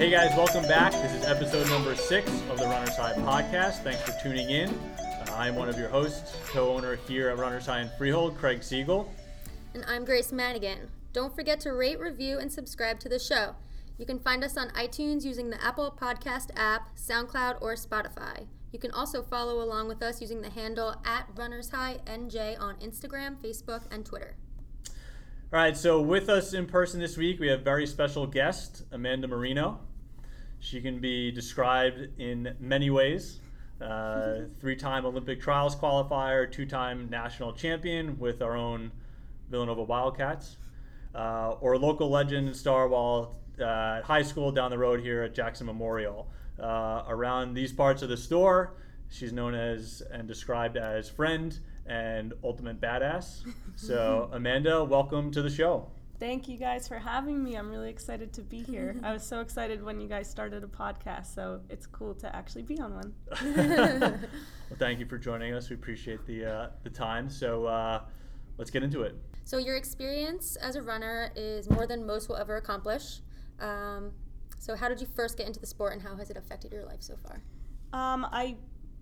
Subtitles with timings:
[0.00, 0.92] Hey guys, welcome back.
[0.92, 3.82] This is episode number six of the Runner's High podcast.
[3.82, 4.70] Thanks for tuning in.
[4.70, 8.62] Uh, I'm one of your hosts, co owner here at Runner's High in Freehold, Craig
[8.62, 9.12] Siegel.
[9.74, 10.88] And I'm Grace Madigan.
[11.12, 13.56] Don't forget to rate, review, and subscribe to the show.
[13.98, 18.46] You can find us on iTunes using the Apple Podcast app, SoundCloud, or Spotify.
[18.72, 22.76] You can also follow along with us using the handle at Runners High NJ on
[22.76, 24.36] Instagram, Facebook, and Twitter.
[25.52, 29.28] All right, so with us in person this week, we have very special guest, Amanda
[29.28, 29.80] Marino.
[30.60, 33.40] She can be described in many ways.
[33.80, 38.92] Uh, three-time Olympic trials qualifier, two-time national champion with our own
[39.50, 40.56] Villanova Wildcats,
[41.14, 45.34] uh, or local legend and star while uh, high school down the road here at
[45.34, 46.28] Jackson Memorial.
[46.58, 48.74] Uh, around these parts of the store,
[49.08, 53.42] she's known as and described as friend and ultimate badass.
[53.76, 55.86] So, Amanda, welcome to the show.
[56.20, 57.54] Thank you guys for having me.
[57.54, 58.94] I'm really excited to be here.
[59.02, 62.62] I was so excited when you guys started a podcast, so it's cool to actually
[62.62, 63.14] be on one.
[63.42, 65.70] well, thank you for joining us.
[65.70, 67.30] We appreciate the uh, the time.
[67.30, 68.02] So uh,
[68.58, 69.16] let's get into it.
[69.44, 73.20] So, your experience as a runner is more than most will ever accomplish.
[73.58, 74.12] Um,
[74.58, 76.84] so, how did you first get into the sport, and how has it affected your
[76.84, 77.42] life so far?
[77.92, 78.56] Um, I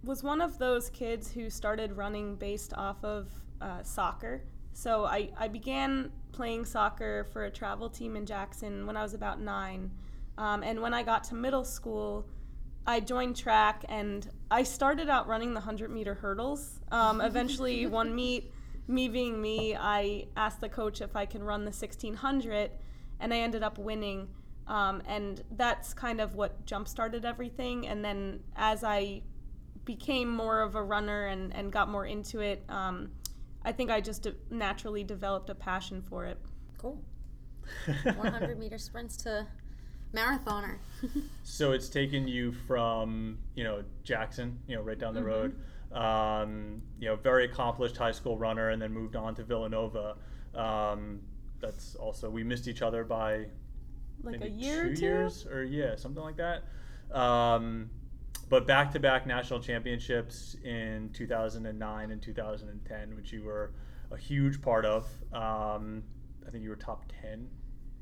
[0.05, 3.29] was one of those kids who started running based off of
[3.61, 4.45] uh, soccer.
[4.79, 9.13] So I, I began playing soccer for a travel team in Jackson when I was
[9.13, 9.91] about nine.
[10.39, 12.29] Um, and when I got to middle school,
[12.87, 16.79] I joined track and I started out running the 100 meter hurdles.
[16.93, 18.53] Um, eventually, one meet,
[18.87, 22.71] me being me, I asked the coach if I can run the 1600,
[23.19, 24.29] and I ended up winning.
[24.69, 27.89] Um, and that's kind of what jump started everything.
[27.89, 29.23] And then as I
[29.85, 33.11] became more of a runner and, and got more into it, um,
[33.69, 36.39] I think I just de- naturally developed a passion for it.
[36.79, 36.99] Cool.
[38.03, 39.47] 100 meter sprints to
[40.15, 40.79] marathoner.
[41.43, 45.29] so it's taken you from you know Jackson, you know, right down the mm-hmm.
[45.29, 45.57] road.
[45.93, 50.17] Um, you know, very accomplished high school runner, and then moved on to Villanova.
[50.55, 51.21] Um,
[51.61, 53.49] that's also we missed each other by
[54.23, 56.65] like a year two, or two years or yeah, something like that.
[57.15, 57.91] Um,
[58.49, 63.73] but back to back national championships in 2009 and 2010, which you were
[64.11, 65.05] a huge part of.
[65.33, 66.03] Um,
[66.47, 67.49] I think you were top 10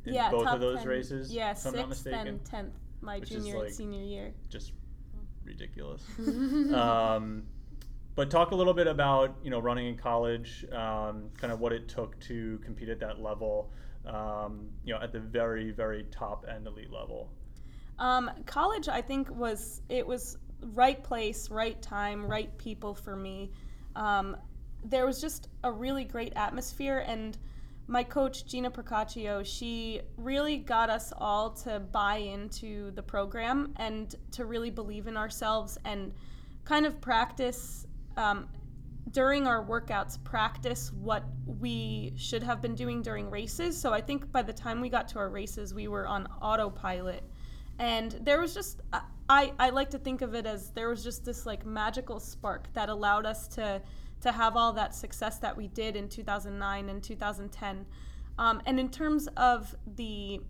[0.04, 0.88] in yeah, both of those 10.
[0.88, 1.32] races.
[1.32, 2.26] Yeah, if I'm sixth not mistaken.
[2.28, 4.32] and tenth, my which junior like and senior year.
[4.48, 4.72] Just
[5.44, 6.02] ridiculous.
[6.74, 7.44] um,
[8.14, 11.72] but talk a little bit about you know running in college, um, kind of what
[11.72, 13.70] it took to compete at that level.
[14.06, 17.30] Um, you know, at the very very top end elite level.
[17.98, 23.52] Um, college, I think, was it was right place, right time, right people for me.
[23.94, 24.36] Um,
[24.84, 27.36] there was just a really great atmosphere, and
[27.88, 34.14] my coach Gina Procaccio, she really got us all to buy into the program and
[34.32, 36.12] to really believe in ourselves and
[36.64, 37.86] kind of practice
[38.16, 38.48] um,
[39.12, 43.80] during our workouts practice what we should have been doing during races.
[43.80, 47.22] So I think by the time we got to our races, we were on autopilot
[47.78, 48.80] and there was just
[49.28, 52.72] I, I like to think of it as there was just this like magical spark
[52.74, 53.82] that allowed us to
[54.22, 57.86] to have all that success that we did in 2009 and 2010
[58.38, 60.40] um, and in terms of the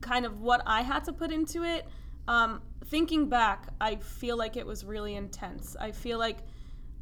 [0.00, 1.88] kind of what i had to put into it
[2.28, 5.76] um, thinking back i feel like it was really intense.
[5.80, 6.38] I feel like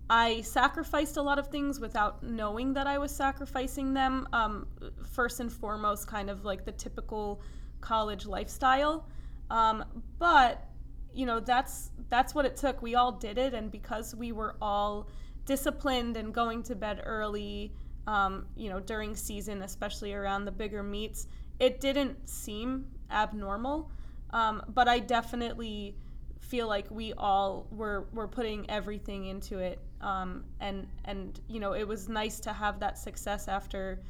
[0.09, 4.27] i sacrificed a lot of things without knowing that i was sacrificing them.
[4.33, 4.67] Um,
[5.13, 7.43] first and foremost kind of like the typical
[7.83, 9.07] college lifestyle.
[9.51, 9.85] Um,
[10.19, 10.67] but
[11.13, 12.81] you know that's that's what it took.
[12.81, 15.09] We all did it, and because we were all
[15.45, 17.73] disciplined and going to bed early,
[18.07, 21.27] um, you know, during season, especially around the bigger meets,
[21.59, 23.91] it didn't seem abnormal.
[24.31, 25.97] Um, but I definitely
[26.41, 31.73] feel like we all were were putting everything into it, um, and and you know,
[31.75, 34.01] it was nice to have that success after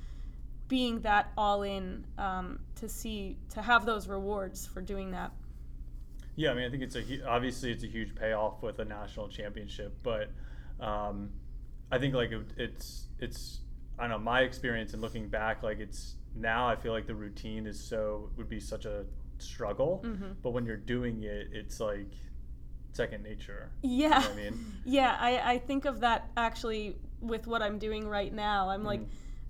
[0.72, 5.30] being that all in um, to see to have those rewards for doing that.
[6.34, 9.28] Yeah, I mean, I think it's a obviously it's a huge payoff with a national
[9.28, 10.30] championship, but
[10.80, 11.28] um,
[11.90, 13.60] I think like it, it's it's
[13.98, 17.14] I don't know my experience and looking back, like it's now I feel like the
[17.14, 19.04] routine is so would be such a
[19.36, 20.32] struggle, mm-hmm.
[20.42, 22.12] but when you're doing it, it's like
[22.94, 23.72] second nature.
[23.82, 27.78] Yeah, you know I mean, yeah, I I think of that actually with what I'm
[27.78, 28.70] doing right now.
[28.70, 28.86] I'm mm-hmm.
[28.86, 29.00] like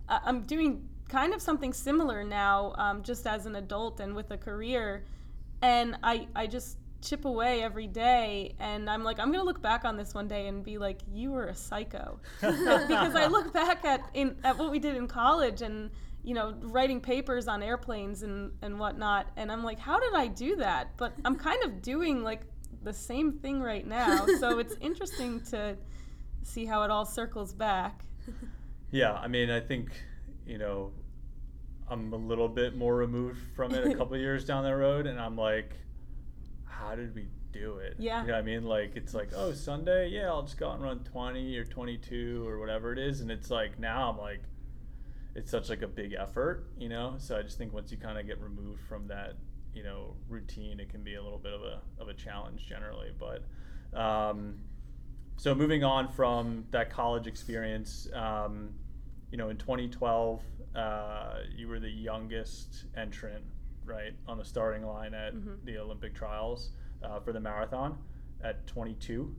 [0.09, 4.37] I'm doing kind of something similar now, um, just as an adult and with a
[4.37, 5.05] career.
[5.61, 9.85] And I, I just chip away every day and i'm like i'm gonna look back
[9.85, 13.85] on this one day and be like you were a psycho because i look back
[13.85, 15.91] at in at what we did in college and
[16.25, 19.26] you know, writing papers on airplanes and, and whatnot.
[19.37, 20.97] And I'm like, how did I do that?
[20.97, 22.43] But I'm kind of doing like
[22.82, 24.26] the same thing right now.
[24.41, 25.76] so it's interesting to
[26.43, 28.05] see how it all circles back.
[28.91, 29.91] Yeah, I mean, I think,
[30.47, 30.93] you know,
[31.93, 35.21] I'm a little bit more removed from it a couple years down the road, and
[35.21, 35.73] I'm like,
[36.65, 37.97] how did we do it?
[37.99, 38.23] Yeah.
[38.23, 38.65] You know what I mean?
[38.65, 42.49] Like, it's like, oh, Sunday, yeah, I'll just go out and run 20 or 22
[42.49, 43.21] or whatever it is.
[43.21, 44.41] And it's like, now I'm like,
[45.35, 47.15] it's such like a big effort, you know?
[47.19, 49.35] So I just think once you kind of get removed from that,
[49.75, 53.12] you know, routine, it can be a little bit of a, of a challenge generally.
[53.19, 53.44] But,
[53.99, 54.55] um,
[55.37, 58.71] so moving on from that college experience, um,
[59.31, 60.43] you know, in 2012,
[60.75, 63.45] uh, you were the youngest entrant,
[63.85, 65.65] right, on the starting line at Mhm.
[65.65, 66.71] the Olympic trials
[67.03, 67.99] uh, for the marathon
[68.43, 69.35] at 22.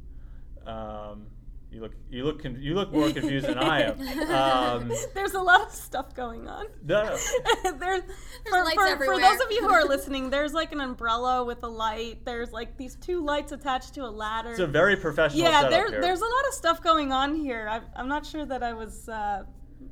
[0.65, 1.27] Um,
[1.71, 3.99] you look, you look, con- you look more confused than I am.
[4.29, 6.67] Um, There's a lot of stuff going on.
[6.83, 7.03] no,
[7.79, 8.03] there's
[8.47, 11.63] for, lights for, for those of you who are listening, there's like an umbrella with
[11.63, 12.23] a light.
[12.25, 14.51] There's like these two lights attached to a ladder.
[14.51, 16.01] it's a very professional yeah, setup there, here.
[16.01, 17.67] there's a lot of stuff going on here.
[17.69, 19.43] I, I'm not sure that I was uh,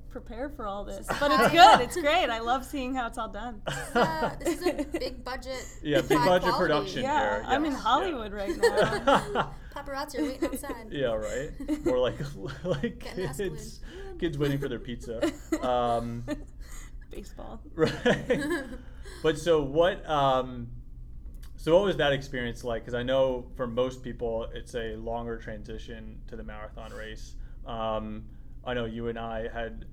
[0.10, 1.82] prepared for all this, but it's good.
[1.82, 2.30] It's great.
[2.30, 3.62] I love seeing how it's all done.
[3.94, 5.66] Uh, this is a big budget.
[5.82, 6.58] Yeah, big budget quality.
[6.58, 7.04] production.
[7.04, 8.38] Yeah, here, I'm in Hollywood yeah.
[8.38, 9.54] right now.
[9.76, 10.88] Paparazzi are waiting outside.
[10.90, 11.86] Yeah, right.
[11.86, 12.20] More like
[12.64, 13.80] like Getting us kids,
[14.20, 15.32] kids waiting for their pizza.
[15.62, 16.24] Um,
[17.10, 17.62] Baseball.
[17.76, 18.66] right.
[19.24, 20.08] but so what?
[20.10, 20.68] Um,
[21.62, 22.82] so what was that experience like?
[22.82, 27.36] Because I know for most people it's a longer transition to the marathon race.
[27.68, 28.26] Um,
[28.66, 29.86] I know you and I had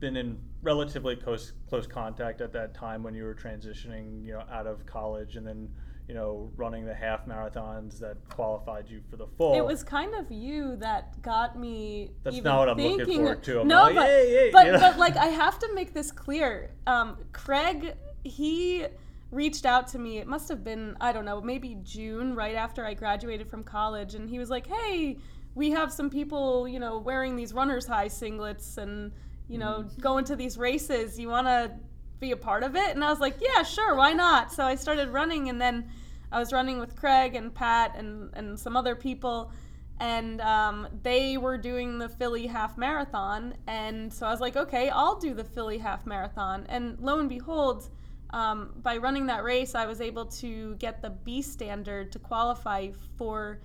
[0.00, 4.44] been in relatively close close contact at that time when you were transitioning, you know,
[4.50, 5.68] out of college and then
[6.08, 9.54] you know running the half marathons that qualified you for the full.
[9.54, 12.12] It was kind of you that got me.
[12.22, 13.60] That's not what I'm looking thinking- for, too.
[13.60, 14.78] I'm no, like, but "Hey, hey," but, you know?
[14.80, 16.70] but like I have to make this clear.
[16.86, 17.94] Um, Craig,
[18.24, 18.86] he
[19.30, 20.18] reached out to me.
[20.18, 24.14] It must have been I don't know, maybe June, right after I graduated from college,
[24.14, 25.18] and he was like, "Hey,
[25.54, 29.12] we have some people, you know, wearing these runners high singlets and
[29.48, 30.00] you know Mm-hmm.
[30.00, 31.18] going to these races.
[31.18, 31.72] You want to
[32.20, 34.74] be a part of it?" And I was like, "Yeah, sure, why not?" So I
[34.74, 35.88] started running, and then
[36.30, 39.52] I was running with Craig and Pat and and some other people
[40.00, 43.54] and um, they were doing the Philly half marathon.
[43.66, 46.66] And so I was like, okay, I'll do the Philly half marathon.
[46.68, 47.88] And lo and behold,
[48.30, 52.90] um, by running that race, I was able to get the B standard to qualify
[53.16, 53.60] for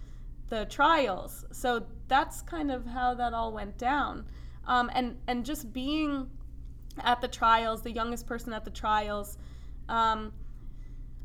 [0.53, 1.45] the trials.
[1.51, 4.25] So that's kind of how that all went down.
[4.67, 6.29] Um, and and just being
[7.00, 9.38] at the trials, the youngest person at the trials.
[9.89, 10.31] Um,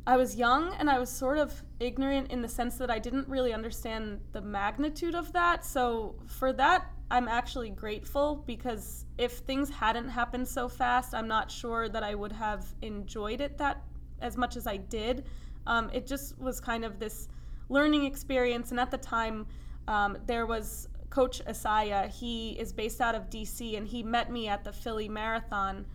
[0.06, 3.28] I was young and I was sort of ignorant in the sense that I didn't
[3.28, 5.66] really understand the magnitude of that.
[5.66, 11.50] So, for that, I'm actually grateful because if things hadn't happened so fast, I'm not
[11.50, 13.82] sure that I would have enjoyed it that
[14.22, 15.26] as much as I did.
[15.66, 17.28] Um, it just was kind of this
[17.68, 18.70] learning experience.
[18.70, 19.46] And at the time,
[19.86, 22.08] um, there was Coach Asaya.
[22.08, 25.86] He is based out of DC and he met me at the Philly Marathon,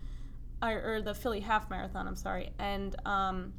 [0.62, 2.50] or, or the Philly Half Marathon, I'm sorry.
[2.58, 3.52] And, um,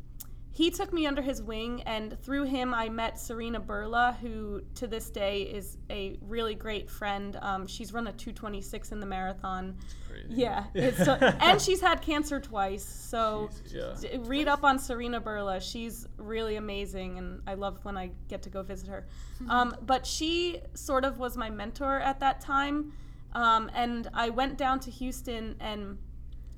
[0.55, 4.87] he took me under his wing, and through him, I met Serena Burla, who to
[4.87, 7.37] this day is a really great friend.
[7.41, 9.75] Um, she's run a 226 in the marathon.
[10.15, 10.41] Crazy.
[10.41, 12.85] Yeah, it's so, and she's had cancer twice.
[12.85, 14.11] So Jesus, yeah.
[14.11, 15.61] d- read up on Serena Burla.
[15.61, 19.07] She's really amazing, and I love when I get to go visit her.
[19.49, 22.93] Um, but she sort of was my mentor at that time,
[23.33, 25.97] um, and I went down to Houston and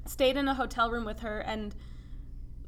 [0.05, 1.75] stayed in a hotel room with her and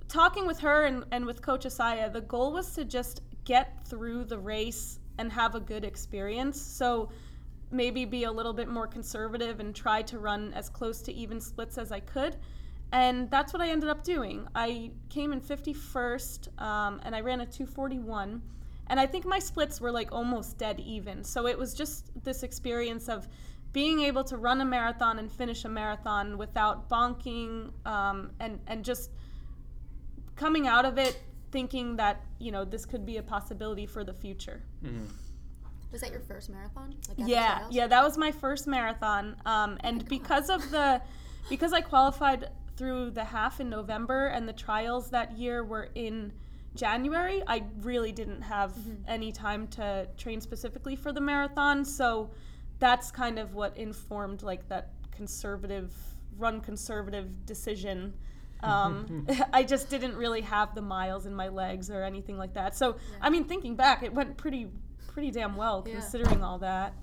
[0.08, 4.26] talking with her and, and with Coach Asaya, the goal was to just get through
[4.26, 6.60] the race and have a good experience.
[6.60, 7.10] So
[7.72, 11.40] maybe be a little bit more conservative and try to run as close to even
[11.40, 12.38] splits as I could.
[12.92, 14.48] And that's what I ended up doing.
[14.56, 18.42] I came in 51st um, and I ran a 241.
[18.88, 21.24] And I think my splits were like almost dead even.
[21.24, 23.28] So it was just this experience of
[23.72, 28.84] being able to run a marathon and finish a marathon without bonking um, and, and
[28.84, 29.12] just
[30.36, 31.22] coming out of it
[31.52, 35.08] thinking that you know this could be a possibility for the future Mhm.
[35.92, 36.96] Was that your first marathon?
[37.08, 39.36] Like yeah yeah that was my first marathon.
[39.46, 41.02] Um, and because of the
[41.50, 46.32] because i qualified through the half in november and the trials that year were in
[46.76, 48.72] january i really didn't have
[49.08, 51.84] any time to train specifically for the marathon.
[51.84, 52.30] So
[52.78, 55.92] that's kind of what informed like that conservative
[56.38, 58.14] run conservative decision.
[58.62, 62.76] Um, i just didn't really have the miles in my legs or anything like that.
[62.76, 64.68] So i mean thinking back it went pretty
[65.12, 65.94] pretty damn well Yeah.
[66.00, 66.94] considering all that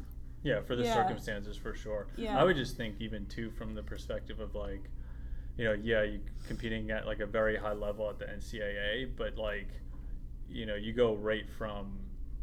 [0.42, 0.94] Yeah, for the Yeah.
[0.94, 2.06] circumstances, for sure.
[2.16, 2.38] Yeah.
[2.38, 4.88] I would just think, even too, from the perspective of like,
[5.56, 9.36] you know, yeah, you competing at like a very high level at the NCAA, but
[9.36, 9.68] like,
[10.48, 11.98] you know, you go right from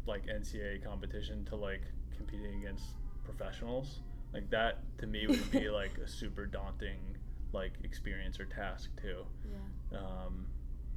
[0.06, 1.80] like NCAA competition to like
[2.14, 2.84] competing against
[3.24, 4.00] professionals.
[4.34, 6.98] Like that to me would be like a super daunting
[7.52, 9.24] like experience or task too.
[9.92, 9.98] Yeah.
[9.98, 10.46] Um,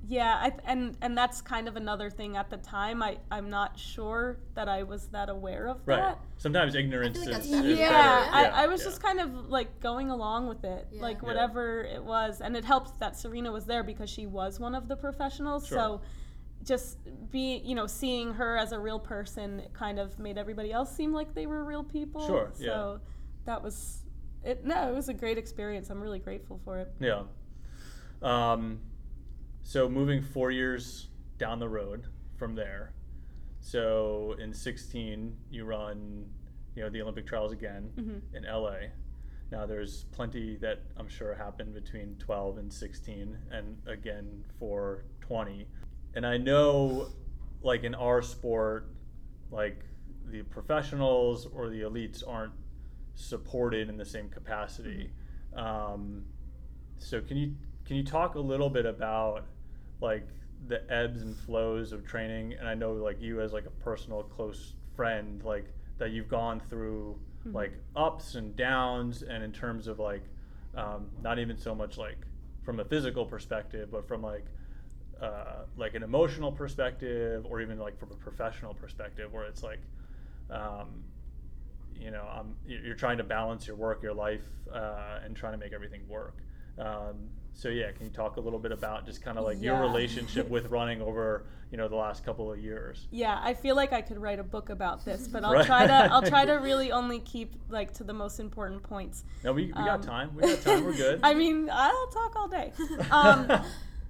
[0.10, 3.04] Yeah, I, and and that's kind of another thing at the time.
[3.04, 5.98] I I'm not sure that I was that aware of right.
[5.98, 6.20] that.
[6.38, 7.64] Sometimes ignorance like is, is better.
[7.64, 7.76] better.
[7.76, 8.88] Yeah, I, Yeah, I was yeah.
[8.88, 11.02] just kind of like going along with it, Yeah.
[11.02, 11.28] like Yeah.
[11.28, 14.88] whatever it was, and it helped that Serena was there because she was one of
[14.88, 15.68] the professionals.
[15.68, 15.78] Sure.
[15.78, 16.02] So,
[16.64, 16.98] just
[17.32, 20.94] be you know seeing her as a real person it kind of made everybody else
[20.94, 22.26] seem like they were real people.
[22.26, 22.66] Sure, yeah.
[22.66, 23.00] So
[23.46, 24.04] that was
[24.44, 24.64] it.
[24.64, 25.90] No, it was a great experience.
[25.90, 26.94] I'm really grateful for it.
[27.00, 27.24] Yeah.
[28.22, 28.80] Um,
[29.68, 31.08] so moving four years
[31.38, 32.06] down the road
[32.38, 32.94] from there.
[33.60, 36.26] So in 16, you run,
[36.74, 38.22] you know, the Olympic trials again Mhm.
[38.34, 38.92] in LA.
[39.52, 45.68] Now there's plenty that I'm sure happened between 12 and 16, and again for 20.
[46.14, 47.10] And I know,
[47.62, 48.88] like in our sport,
[49.52, 49.84] like
[50.28, 52.54] the professionals or the elites aren't
[53.16, 55.12] supported in the same capacity.
[55.52, 56.26] Um,
[57.00, 59.46] so can you can you talk a little bit about
[60.02, 60.28] like
[60.68, 62.54] the ebbs and flows of training?
[62.60, 65.66] And I know like you as like a personal close friend, like
[65.98, 67.20] that you've gone through
[67.54, 70.24] like ups and downs, and in terms of like
[70.76, 72.18] um, not even so much like
[72.64, 74.46] from a physical perspective, but from like
[75.22, 79.80] uh, like an emotional perspective, or even like from a professional perspective, where it's like
[80.50, 81.04] um,
[82.00, 85.54] you know, um, you're you're trying to balance your work, your life, uh, and trying
[85.54, 86.38] to make everything work.
[86.78, 89.80] Um, so yeah, can you talk a little bit about just kind of like your
[89.82, 93.08] relationship with running over, you know, the last couple of years?
[93.10, 95.66] Yeah, I feel like I could write a book about this, but I'll Right.
[95.66, 99.24] try to I'll try to really only keep like to the most important points.
[99.44, 100.36] No, we, we got Um, time.
[100.36, 100.86] We got time.
[100.86, 101.20] We're good.
[101.24, 102.74] I mean, I'll talk all day.
[103.12, 103.52] Um,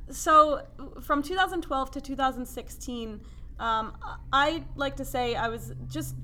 [0.10, 0.62] so,
[1.02, 3.22] from 2012 to 2016,
[3.60, 3.94] um,
[4.34, 6.16] I like to say I was just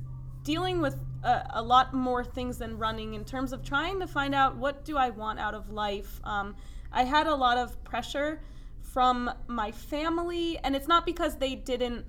[0.44, 4.36] dealing with a, a lot more things than running in terms of trying to find
[4.36, 6.20] out what do I want out of life.
[6.24, 6.56] Um,
[6.92, 8.42] I had a lot of pressure
[8.82, 12.06] from my family, and it's not because they didn't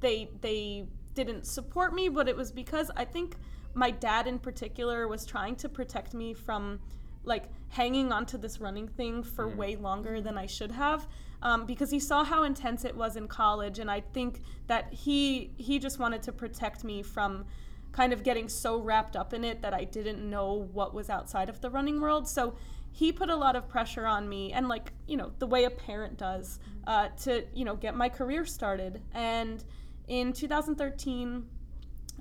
[0.00, 3.36] they they didn't support me, but it was because I think
[3.74, 6.80] my dad in particular was trying to protect me from
[7.24, 11.08] like hanging onto this running thing for way longer than I should have.
[11.42, 15.50] Um, because he saw how intense it was in college, and I think that he
[15.56, 17.44] he just wanted to protect me from
[17.92, 21.48] kind of getting so wrapped up in it that I didn't know what was outside
[21.48, 22.28] of the running world.
[22.28, 22.54] So
[22.92, 25.70] he put a lot of pressure on me, and like you know the way a
[25.70, 29.02] parent does, uh, to you know get my career started.
[29.12, 29.62] And
[30.08, 31.44] in 2013,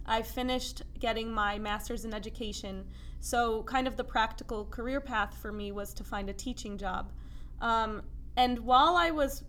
[0.06, 2.86] I finished getting my master's in education.
[3.20, 7.12] So, kind of the practical career path for me was to find a teaching job.
[7.62, 8.04] Um,
[8.38, 9.44] and while I was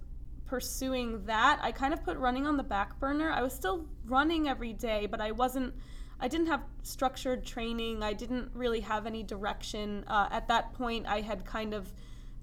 [0.47, 3.31] pursuing that, I kind of put running on the back burner.
[3.31, 5.75] I was still running every day, but I wasn't,
[6.21, 8.03] I didn't have structured training.
[8.03, 10.05] I didn't really have any direction.
[10.07, 11.93] Uh, at that point, I had kind of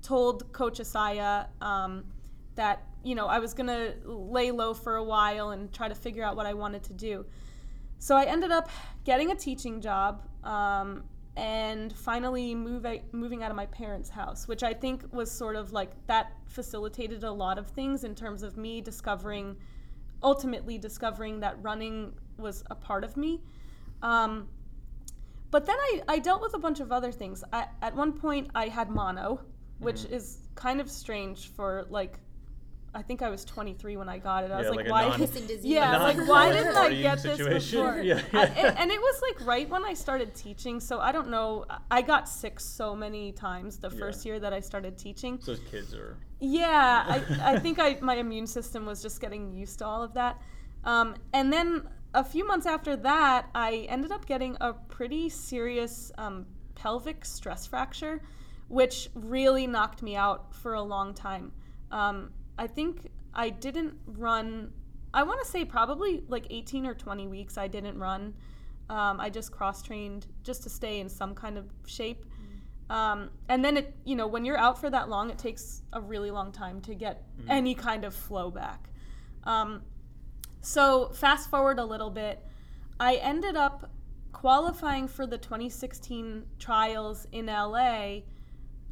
[0.02, 2.04] told Coach Asaya um,
[2.56, 5.96] that, you know, I was going to lay low for a while and try to
[5.96, 7.26] figure out what I wanted to do.
[8.00, 8.70] So I ended up
[9.06, 14.62] getting a teaching job um, and finally move moving out of my parents' house, which
[14.62, 18.56] I think was sort of like that facilitated a lot of things in terms of
[18.56, 19.58] me discovering,
[20.22, 23.42] ultimately discovering that running was a part of me.
[24.04, 24.48] Um,
[25.50, 27.44] but then I, I dealt with a bunch of other things.
[27.52, 29.42] I, at one point, I had mono,
[29.80, 32.20] which is kind of strange for like,
[32.96, 34.52] I think I was 23 when I got it.
[34.52, 35.08] I Yeah, was like like, why?
[35.10, 35.66] non- Kissing disease.
[35.66, 37.38] Yeah, A like why didn't I partying get this
[37.72, 38.02] before?
[38.02, 38.22] Yeah.
[38.34, 41.66] I- and, and it was like right when I started teaching, so I don't know.
[41.90, 43.98] I got sick so many times the Yeah.
[44.00, 45.40] first year that I started teaching.
[45.42, 46.18] So those kids are.
[46.40, 47.24] Yeah, I,
[47.56, 50.40] I think I my immune system was just getting used to all of that.
[50.84, 56.12] Um, and then a few months after that, I ended up getting a pretty serious
[56.20, 56.46] um,
[56.76, 58.22] pelvic stress fracture,
[58.68, 61.52] which really knocked me out for a long time.
[61.92, 64.72] Um, I think I didn't run.
[65.14, 67.58] I want to say probably like 18 or 20 weeks.
[67.58, 68.34] I didn't run.
[68.90, 72.26] Um, I just cross trained just to stay in some kind of shape.
[72.90, 76.02] Um, and then it, you know, when you're out for that long, it takes a
[76.02, 78.90] really long time to get any kind of flow back.
[79.46, 79.82] Um,
[80.62, 82.46] so fast forward a little bit,
[83.00, 83.90] I ended up
[84.32, 88.20] qualifying for the 2016 trials in LA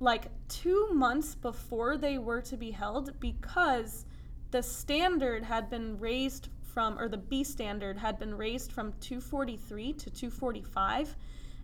[0.02, 4.06] like two months before they were to be held because
[4.50, 9.94] the standard had been raised from, or the B standard had been raised from 243
[9.94, 11.16] to 245.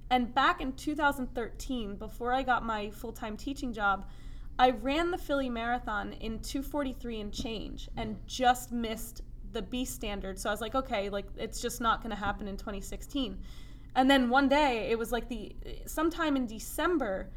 [0.10, 4.06] and back in 2013, before I got my full time teaching job,
[4.60, 10.40] I ran the Philly Marathon in 243 and change and just missed the B standard.
[10.40, 13.38] So I was like, okay, like it's just not going to happen in 2016.
[13.96, 17.30] And then one day, it was like the sometime in December,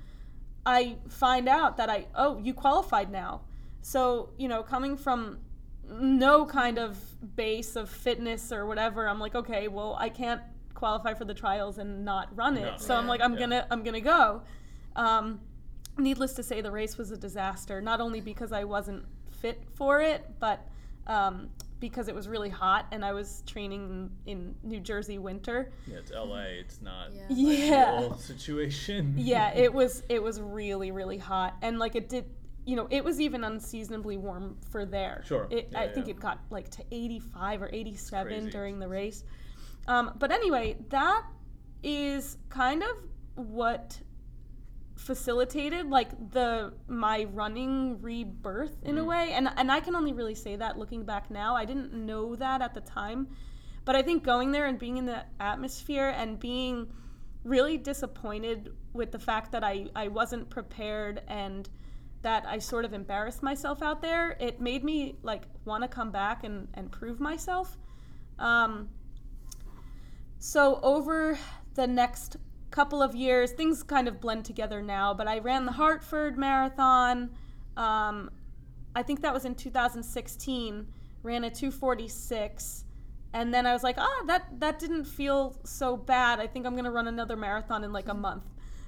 [0.66, 3.42] I find out that I oh you qualified now.
[3.82, 5.38] So you know, coming from
[5.88, 6.98] no kind of
[7.36, 10.40] base of fitness or whatever, I'm like, okay, well, I can't
[10.74, 12.62] qualify for the trials and not run it.
[12.62, 13.40] Not so I'm like, I'm yeah.
[13.40, 14.42] gonna I'm gonna go.
[14.96, 15.40] Um,
[15.98, 17.80] needless to say, the race was a disaster.
[17.80, 20.66] Not only because I wasn't fit for it, but
[21.06, 21.50] um,
[21.80, 25.72] because it was really hot and I was training in, in New Jersey winter.
[25.86, 26.42] Yeah, it's LA.
[26.60, 27.26] It's not Yeah.
[27.30, 28.14] Yeah.
[28.16, 29.14] situation.
[29.18, 32.26] yeah, it was it was really really hot and like it did
[32.66, 35.22] you know it was even unseasonably warm for there.
[35.26, 35.46] Sure.
[35.50, 39.24] It, I Yeah, think it got like to 85 or 87 during the race.
[39.88, 41.24] Um, but anyway, that
[41.82, 43.98] is kind of what
[45.00, 49.06] facilitated like the my running rebirth in a Mhm.
[49.06, 52.36] way and and I can only really say that looking back now I didn't know
[52.36, 53.28] that at the time
[53.86, 56.92] but I think going there and being in the atmosphere and being
[57.44, 61.68] really disappointed with the fact that I, I wasn't prepared and
[62.22, 66.10] that I sort of embarrassed myself out there, it made me like want to come
[66.10, 67.78] back and, and prove myself.
[68.38, 68.90] Um,
[70.38, 71.38] so over
[71.74, 72.36] the next
[72.70, 77.30] couple of years, things kind of blend together now, but I ran the Hartford Marathon.
[77.76, 78.30] Um,
[78.94, 80.86] I think that was in 2016,
[81.22, 82.84] ran a 246
[83.32, 86.40] and then I was like, ah, that that didn't feel so bad.
[86.40, 88.44] I think I'm gonna run another marathon in like a month.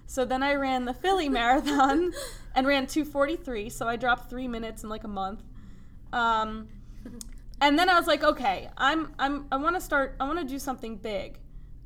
[0.06, 2.12] So then I ran the Philly Marathon
[2.54, 3.70] and ran 243.
[3.70, 5.42] So I dropped three minutes in like a month.
[6.12, 6.68] Um,
[7.60, 10.16] and then I was like, okay, I'm I'm I want to start.
[10.18, 11.38] I want to do something big.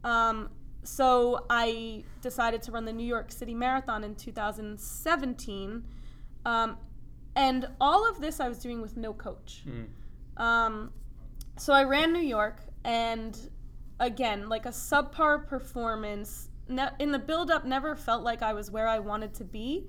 [0.02, 0.48] Um,
[0.86, 5.84] so I decided to run the New York City Marathon in 2017.
[6.44, 6.76] Um,
[7.34, 9.64] and all of this I was doing with no coach.
[9.66, 10.40] Mm.
[10.40, 10.92] Um,
[11.56, 13.36] so I ran New York, and
[13.98, 16.48] again, like a subpar performance.
[16.68, 19.88] Ne- in the build up, never felt like I was where I wanted to be.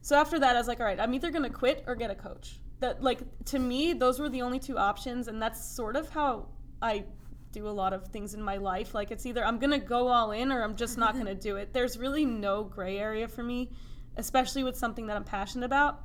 [0.00, 2.14] So after that, I was like, all right, I'm either gonna quit or get a
[2.14, 2.58] coach.
[2.80, 6.48] That like to me, those were the only two options, and that's sort of how
[6.80, 7.04] I
[7.52, 8.94] do a lot of things in my life.
[8.94, 11.72] Like it's either I'm gonna go all in or I'm just not gonna do it.
[11.72, 13.70] There's really no gray area for me,
[14.16, 16.02] especially with something that I'm passionate about.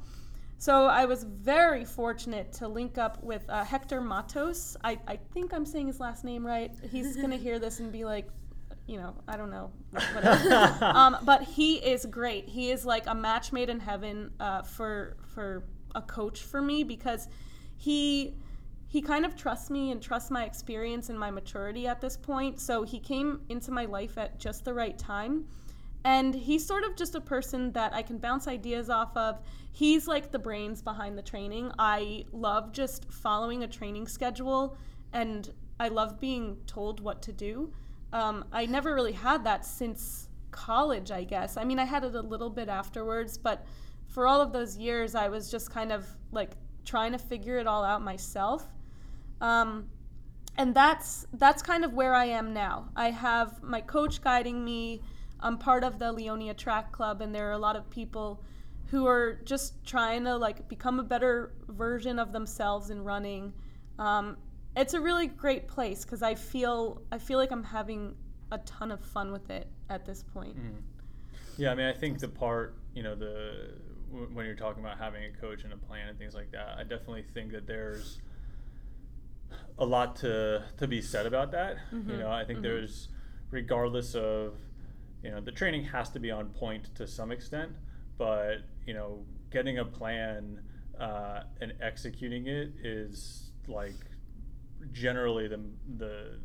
[0.59, 4.75] So I was very fortunate to link up with uh, Hector Matos.
[4.83, 6.71] I, I think I'm saying his last name right.
[6.91, 8.27] He's gonna hear this and be like,
[8.87, 10.77] you know, I don't know, whatever.
[10.81, 12.47] um, but he is great.
[12.49, 16.83] He is like a match made in heaven uh, for for a coach for me
[16.83, 17.27] because
[17.75, 18.35] he
[18.89, 22.59] he kind of trusts me and trusts my experience and my maturity at this point.
[22.59, 25.45] So he came into my life at just the right time.
[26.05, 29.41] And he's sort of just a person that I can bounce ideas off of.
[29.73, 31.71] He's like the brains behind the training.
[31.77, 34.77] I love just following a training schedule
[35.11, 37.73] and I love being told what to do.
[38.13, 41.57] Um, I never really had that since college, I guess.
[41.57, 43.65] I mean, I had it a little bit afterwards, but
[44.07, 46.51] for all of those years, I was just kind of like
[46.85, 48.65] trying to figure it all out myself.
[49.41, 49.89] Um,
[50.57, 52.89] and that's that's kind of where I am now.
[52.95, 55.01] I have my coach guiding me.
[55.39, 58.43] I'm part of the Leonia Track Club, and there are a lot of people
[58.87, 63.53] who are just trying to like become a better version of themselves in running.
[63.99, 64.37] Um,
[64.75, 68.15] it's a really great place because I feel I feel like I'm having
[68.51, 70.57] a ton of fun with it at this point.
[70.57, 70.81] Mhm.
[71.57, 73.73] Yeah, I mean, I think the part, you know, the
[74.11, 76.77] w- when you're talking about having a coach and a plan and things like that,
[76.77, 78.21] I definitely think that there's
[79.79, 81.77] a lot to to be said about that.
[81.91, 82.63] You Mhm, know, I think mhm.
[82.63, 83.09] there's,
[83.51, 84.55] regardless of,
[85.23, 87.71] you know, the training has to be on point to some extent,
[88.17, 90.61] but you know, getting a plan
[90.99, 93.95] uh, and executing it is like
[94.91, 95.59] generally the
[95.97, 96.39] the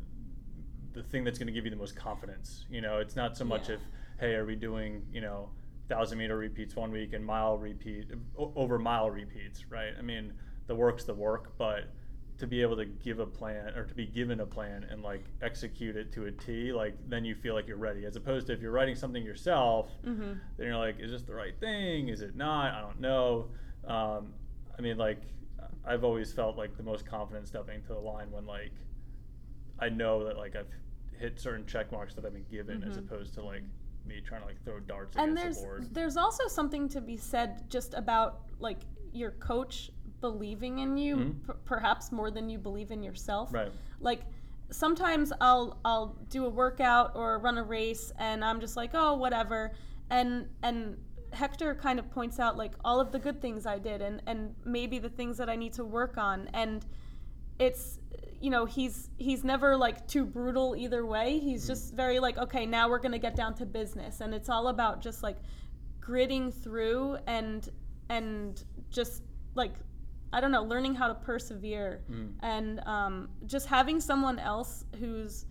[0.93, 2.65] the thing that's going to give you the most confidence.
[2.69, 3.75] You know, it's not so much Yeah.
[3.75, 3.81] if
[4.19, 5.49] hey, are we doing you know
[5.89, 9.93] thousand meter repeats one week and mile repeat over mile repeats, right?
[9.97, 10.33] I mean,
[10.67, 11.85] the work's the work, but
[12.39, 15.23] to be able to give a plan or to be given a plan and like
[15.41, 18.05] execute it to a T, like then you feel like you're ready.
[18.05, 20.39] As opposed to if you're writing something yourself, Mhm.
[20.57, 22.09] then you're like, is this the right thing?
[22.09, 22.73] Is it not?
[22.73, 23.49] I don't know.
[23.85, 24.33] Um,
[24.77, 25.21] I mean, like,
[25.85, 28.71] I've always felt like the most confident stepping to the line when like
[29.79, 30.71] I know that like I've
[31.17, 33.05] hit certain check marks that I've been given, as Mhm.
[33.05, 33.63] opposed to like
[34.05, 35.93] me trying to like throw darts and against there's the board.
[35.93, 38.79] there's also something to be said just about like
[39.13, 39.91] your coach
[40.27, 41.47] believing in you Mhm.
[41.47, 43.71] p- perhaps more than you believe in yourself Right.
[43.99, 44.21] like
[44.71, 49.15] sometimes I'll I'll do a workout or run a race and I'm just like, oh,
[49.15, 49.73] whatever.
[50.09, 50.97] And and
[51.33, 54.55] Hector kind of points out like all of the good things I did and and
[54.63, 56.85] maybe the things that I need to work on and
[57.59, 57.99] it's
[58.39, 62.65] you know he's he's never like too brutal either way he's just very like okay
[62.65, 65.37] now we're gonna get down to business and it's all about just like
[65.99, 67.69] gritting through and
[68.09, 69.23] and just
[69.55, 69.73] like
[70.33, 72.01] i don't know learning how to persevere.
[72.41, 75.45] And um, just having someone else who's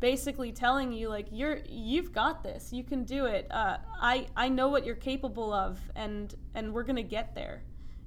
[0.00, 2.72] basically telling you like you're you've got this.
[2.72, 3.46] You can do it.
[3.50, 7.62] Uh, i i know what you're capable of and and we're gonna get there.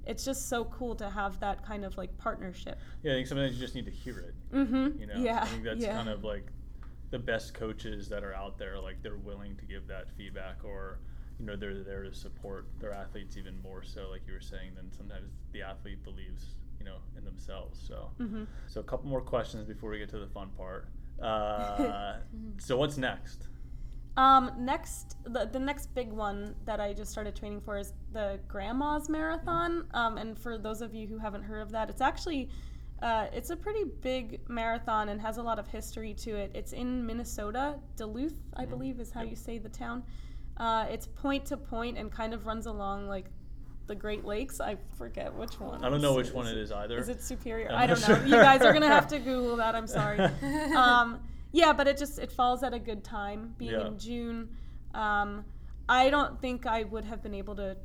[0.06, 2.78] It's just so cool to have that kind of like partnership.
[3.02, 4.34] Yeah, I think sometimes you just need to hear it.
[4.52, 5.00] mm-hmm.
[5.00, 5.42] You know, yeah.
[5.42, 5.94] I think that's yeah.
[5.94, 6.46] kind of like
[7.10, 8.80] the best coaches that are out there.
[8.80, 10.98] Like they're willing to give that feedback, or
[11.42, 14.08] you know, they're there to support their athletes even more so.
[14.08, 17.82] Like you were saying, than sometimes the athlete believes, you know, in themselves.
[17.84, 18.44] So, mm-hmm.
[18.68, 20.86] so a couple more questions before we get to the fun part.
[21.20, 22.18] Uh,
[22.58, 23.48] so what's next?
[24.16, 28.38] Um, next, the, the next big one that I just started training for is the
[28.46, 29.86] Grandma's Marathon.
[29.94, 32.50] Um, and for those of you who haven't heard of that, it's actually
[33.02, 36.52] uh, it's a pretty big marathon and has a lot of history to it.
[36.54, 40.04] It's in Minnesota, Duluth, I believe, is how you say the town.
[40.62, 43.26] Uh, it's point to point and kind of runs along like
[43.88, 44.60] the Great Lakes.
[44.60, 45.84] I forget which one.
[45.84, 46.98] I don't know Is- which one it is either.
[46.98, 47.68] Is it Superior?
[47.70, 48.14] I'm I don't know.
[48.16, 48.24] sure.
[48.24, 49.74] You guys are gonna have to Google that.
[49.74, 50.18] I'm sorry.
[50.76, 51.20] Um,
[51.54, 53.86] yeah, but it just it falls at a good time, being Yeah.
[53.88, 54.38] in June.
[54.94, 55.44] Um,
[55.88, 57.76] I don't think I would have been able to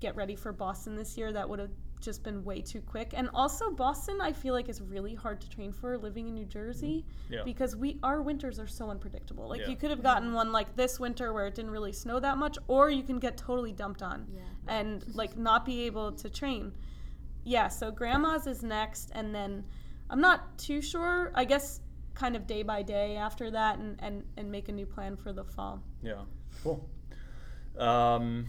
[0.00, 1.32] get ready for Boston this year.
[1.32, 3.12] That would have just been way too quick.
[3.14, 6.44] And also Boston, I feel like is really hard to train for living in New
[6.44, 7.42] Jersey Yeah.
[7.44, 9.48] because we our winters are so unpredictable.
[9.48, 9.68] Like Yeah.
[9.68, 12.58] you could have gotten one like this winter where it didn't really snow that much,
[12.68, 14.40] or you can get totally dumped on Yeah.
[14.68, 16.72] and like not be able to train.
[17.44, 19.64] Yeah, so grandma's is next, and then
[20.10, 21.30] I'm not too sure.
[21.34, 21.80] I guess
[22.14, 25.32] kind of day by day after that, and and and make a new plan for
[25.32, 25.82] the fall.
[26.02, 26.22] Yeah,
[26.62, 26.88] cool.
[27.78, 28.46] Um,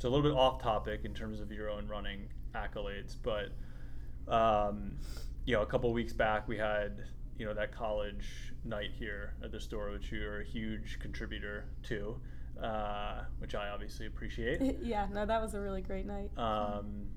[0.00, 3.50] it's a little bit off topic in terms of your own running accolades, but
[4.32, 4.96] um,
[5.44, 7.04] you know, a couple weeks back we had
[7.36, 11.66] you know that college night here at the store, which you are a huge contributor
[11.82, 12.18] to,
[12.62, 14.78] uh, which I obviously appreciate.
[14.82, 16.30] yeah, no, that was a really great night.
[16.38, 17.08] Um,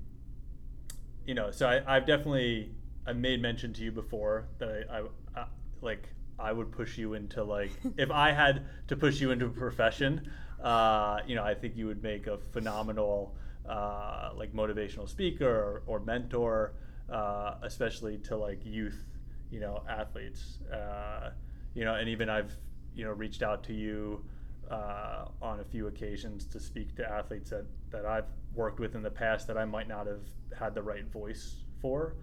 [1.24, 2.70] you know, so I, I've definitely
[3.06, 5.04] I made mention to you before that I, I,
[5.40, 5.46] I
[5.80, 9.50] like I would push you into like if I had to push you into a
[9.50, 10.30] profession,
[10.62, 13.36] uh, you know, I think you would make a phenomenal
[13.68, 16.74] uh, like motivational speaker or, or mentor,
[17.10, 19.04] uh, especially to like youth,
[19.50, 20.58] you know, athletes.
[20.72, 21.30] Uh,
[21.74, 22.52] you know, and even I've
[22.94, 24.24] you know reached out to you
[24.70, 29.02] uh, on a few occasions to speak to athletes that, that I've worked with in
[29.02, 30.26] the past that I might not have
[30.58, 32.14] had the right voice for.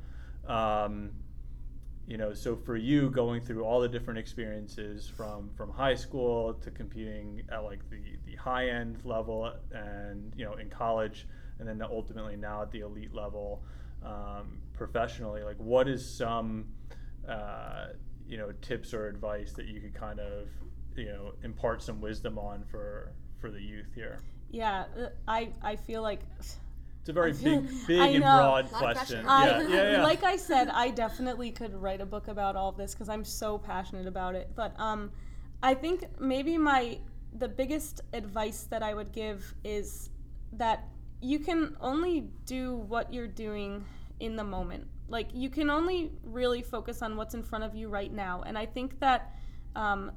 [0.47, 1.12] Um,
[2.12, 6.54] you know, so for you going through all the different experiences from from high school
[6.56, 11.26] to competing at like the the high end level and you know in college
[11.60, 13.63] and then ultimately now at the elite level
[14.04, 16.65] um, professionally, like what is some
[17.30, 17.88] uh,
[18.28, 20.50] you know tips or advice that you could kind of
[20.97, 24.19] you know impart some wisdom on for for the youth here?
[24.50, 26.19] Yeah, uh, I I feel like
[27.01, 29.25] It's a very big, big and broad question.
[29.27, 30.03] I, yeah, yeah, yeah.
[30.11, 33.25] Like I said, I definitely could write a book about all of this because I'm
[33.25, 34.51] so passionate about it.
[34.55, 35.11] But um,
[35.63, 36.99] I think maybe my
[37.37, 40.09] the biggest advice that I would give is
[40.53, 40.83] that
[41.21, 43.83] you can only do what you're doing
[44.19, 44.85] in the moment.
[45.07, 48.43] Like you can only really focus on what's in front of you right now.
[48.45, 49.35] And I think that
[49.75, 50.11] um,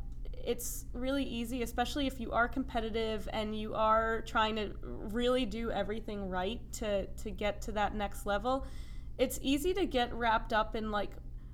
[0.46, 5.70] it's really easy, especially if you are competitive and you are trying to really do
[5.70, 8.66] everything right to to get to that next level.
[9.18, 11.11] It's easy to get wrapped up in like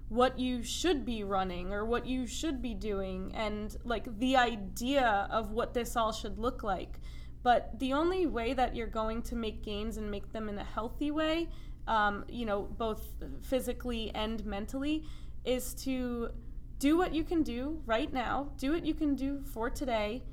[0.08, 5.28] what you should be running or what you should be doing and like the idea
[5.30, 6.98] of what this all should look like.
[7.42, 10.64] But the only way that you're going to make gains and make them in a
[10.64, 11.48] healthy way,
[11.86, 13.02] um, you know, both
[13.40, 15.04] physically and mentally,
[15.44, 16.30] is to
[16.80, 20.24] do what you can do right now, do what you can do for today,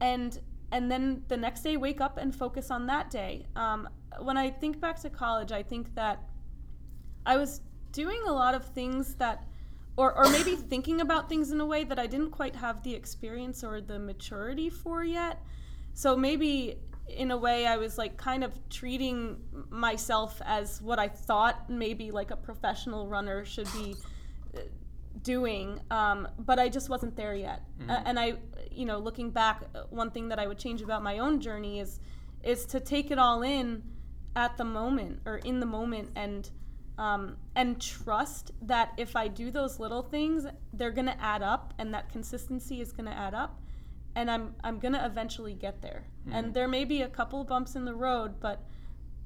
[0.00, 0.40] and
[0.70, 3.46] and then the next day wake up and focus on that day.
[3.56, 3.88] Um,
[4.20, 6.22] when I think back to college, I think that
[7.26, 7.60] I was
[7.92, 9.44] doing a lot of things that,
[9.96, 12.94] or, or maybe thinking about things in a way that I didn't quite have the
[12.94, 15.42] experience or the maturity for yet.
[15.92, 19.36] So maybe in a way I was like kind of treating
[19.68, 23.96] myself as what I thought maybe like a professional runner should be
[24.56, 24.60] uh,
[25.22, 27.62] doing, um, but I just wasn't there yet.
[27.88, 28.34] Uh, and I,
[28.70, 32.00] you know, looking back, one thing that I would change about my own journey is
[32.42, 33.82] is to take it all in
[34.34, 36.50] at the moment or in the moment and
[36.98, 41.92] um, and trust that if I do those little things, they're gonna add up, and
[41.94, 43.60] that consistency is gonna add up,
[44.14, 46.04] and I'm I'm gonna eventually get there.
[46.30, 48.64] And there may be a couple bumps in the road, but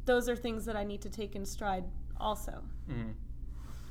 [0.05, 1.85] those are things that I need to take in stride
[2.19, 2.63] also.
[2.89, 3.15] Mhm.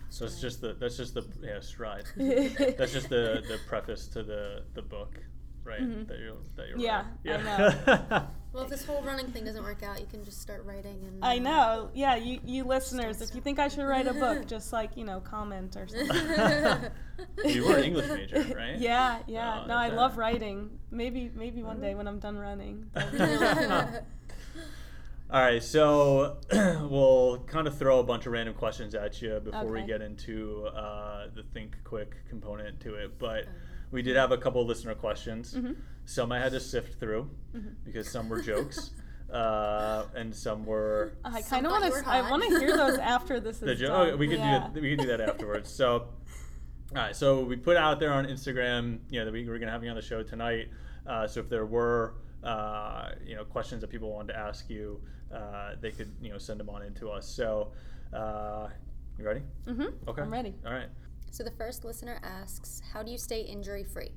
[0.09, 2.05] So it's just the that's just the yeah stride.
[2.15, 5.19] That's just the the preface to the the book,
[5.63, 5.81] right?
[5.81, 6.05] Mm-hmm.
[6.05, 7.47] That you're that you're Yeah, writing.
[7.47, 8.23] I
[8.55, 11.25] Well, if this whole running thing doesn't work out, you can just start writing and.
[11.25, 11.89] I know.
[11.93, 15.03] Yeah, you, you listeners, if you think I should write a book, just like, you
[15.03, 16.91] know, comment or something.
[17.43, 18.77] you were an English major, right?
[18.77, 19.63] Yeah, yeah.
[19.63, 19.95] Oh, no, I okay.
[19.97, 20.79] love writing.
[20.89, 22.89] Maybe maybe one day when I'm done running.
[25.27, 29.65] All right, so we'll kind of throw a bunch of random questions at you before
[29.65, 33.17] we get into uh, the think quick component to it.
[33.17, 33.45] But
[33.89, 35.55] we did have a couple of listener questions.
[35.55, 35.73] Mm-hmm.
[36.05, 37.31] Some I had to sift through
[37.83, 38.91] because some were jokes,
[39.33, 43.39] uh, and some were I kind of want to I want to hear those after
[43.39, 43.89] this the is joke.
[43.89, 44.09] done.
[44.11, 44.67] Oh, we can yeah.
[44.67, 44.81] do that.
[44.81, 45.71] We can do that afterwards.
[45.71, 46.07] So, all
[46.93, 47.15] right.
[47.15, 49.83] So we put out there on Instagram, you know, that we were going to have
[49.83, 50.69] you on the show tonight.
[51.07, 52.13] Uh, so if there were,
[52.45, 55.01] uh, you know, questions that people wanted to ask you,
[55.33, 57.27] uh, they could, you know, send them on in to us.
[57.27, 57.71] So,
[58.13, 58.67] uh,
[59.17, 59.41] you ready?
[59.65, 59.93] Mm Mhm.
[60.07, 60.21] Okay.
[60.21, 60.53] I'm ready.
[60.65, 60.89] All right.
[61.31, 64.11] So the first listener asks, "How do you stay injury free?"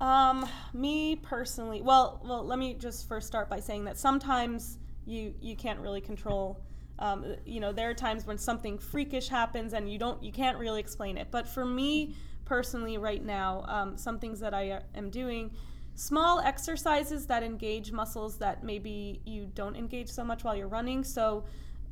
[0.00, 5.34] Um, me personally, well, well, let me just first start by saying that sometimes you
[5.40, 6.60] you can't really control.
[6.98, 10.58] Um, you know, there are times when something freakish happens and you don't, you can't
[10.58, 11.28] really explain it.
[11.30, 15.50] But for me personally, right now, um, some things that I uh, am doing,
[15.94, 21.04] small exercises that engage muscles that maybe you don't engage so much while you're running.
[21.04, 21.44] So.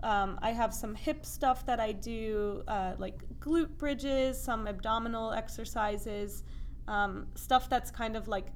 [0.05, 5.33] Um, I have some hip stuff that I do, uh, like glute bridges, some abdominal
[5.33, 6.43] exercises,
[6.89, 8.47] um, stuff that's kind of like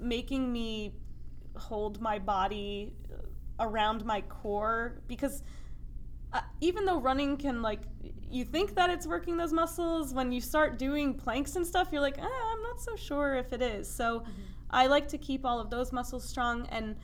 [0.00, 0.94] making me
[1.56, 2.94] hold my body
[3.60, 5.42] around my core because
[6.32, 7.80] uh, even though running can like
[8.30, 12.00] you think that it's working those muscles when you start doing planks and stuff you're
[12.00, 14.22] like ah, i'm not so sure if it is so
[14.70, 16.96] i like to keep all of those muscles strong and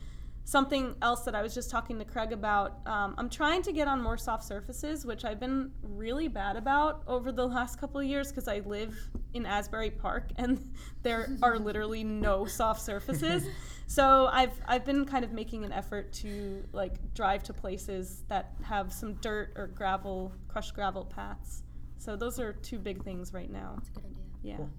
[0.43, 3.87] something else that i was just talking to craig about um, i'm trying to get
[3.87, 8.05] on more soft surfaces which i've been really bad about over the last couple of
[8.05, 8.95] years because i live
[9.33, 13.47] in asbury park and there are literally no soft surfaces
[13.87, 18.53] so I've I've been kind of making an effort to like drive to places that
[18.63, 21.63] have some dirt or gravel, crushed gravel paths.
[21.97, 23.73] So those are two big things right now.
[23.75, 24.23] That's a good idea.
[24.43, 24.57] Yeah.
[24.57, 24.69] Cool.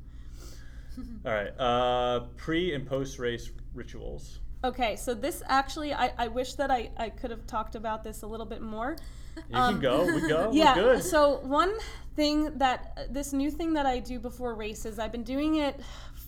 [1.24, 1.52] All right.
[1.58, 4.40] Uh, pre and post race rituals.
[4.64, 8.22] Okay, so this actually I, I wish that I, I could have talked about this
[8.22, 8.96] a little bit more.
[9.36, 10.06] You Um, can go.
[10.14, 10.50] We go.
[10.52, 10.74] yeah.
[10.76, 11.04] We're good.
[11.04, 11.72] So one
[12.14, 15.78] thing that this new thing that I do before races, I've been doing it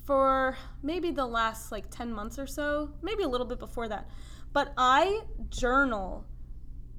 [0.05, 4.09] for maybe the last like 10 months or so, maybe a little bit before that.
[4.53, 6.25] But I journal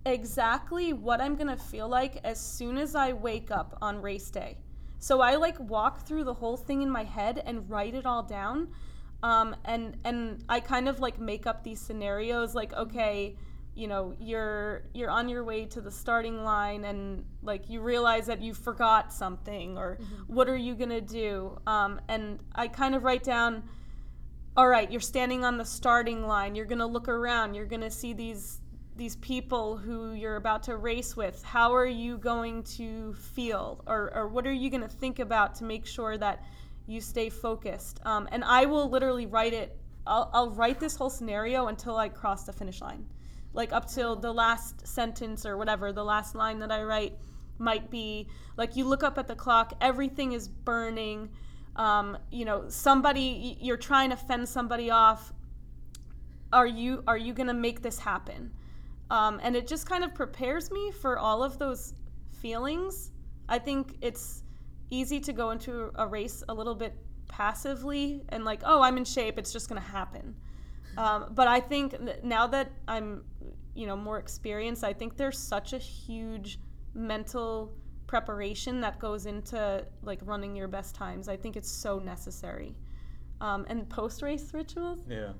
[0.05, 4.29] exactly what I'm going to feel like as soon as I wake up on race
[4.29, 4.57] day.
[4.99, 8.23] So I like walk through the whole thing in my head and write it all
[8.23, 8.69] down.
[9.23, 13.35] Um, and and I kind of like make up these scenarios like okay,
[13.75, 18.27] you know, you're you're on your way to the starting line and like you realize
[18.27, 21.57] that you forgot something or what are you going to do?
[21.67, 23.63] Um, and I kind of write down
[24.57, 26.53] all right, you're standing on the starting line.
[26.53, 27.53] You're going to look around.
[27.53, 28.59] You're going to see these
[28.99, 31.41] these people who you're about to race with.
[31.41, 35.55] How are you going to feel, or or what are you going to think about
[35.55, 36.43] to make sure that
[36.85, 37.99] you stay focused?
[38.05, 39.75] Um, and I will literally write it.
[40.05, 43.05] I'll, I'll write this whole scenario until I cross the finish line,
[43.53, 45.93] like up till the last sentence or whatever.
[45.93, 47.13] The last line that I write
[47.57, 49.73] might be like you look up at the clock.
[49.81, 51.29] Everything is burning
[51.75, 55.31] um, you know somebody you're trying to fend somebody off
[56.51, 58.51] are you are you gonna make this happen
[59.09, 61.93] um, and it just kind of prepares me for all of those
[62.41, 63.11] feelings.
[63.47, 64.43] I think it's
[64.89, 66.95] easy to go into a race a little bit
[67.27, 70.35] passively and like oh i'm in shape it's just gonna happen.
[70.97, 73.23] Um, but i think th- now that i'm
[73.75, 76.59] you know more experienced i think there's such a huge
[76.95, 77.71] mental
[78.07, 81.29] preparation that goes into like running your best times.
[81.29, 82.75] I think it's so necessary.
[83.39, 85.01] Um, and post race rituals?
[85.07, 85.33] Yeah.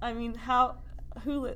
[0.00, 0.76] i mean how
[1.24, 1.54] who li-